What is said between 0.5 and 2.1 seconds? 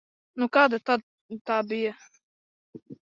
kāda tad tā bija?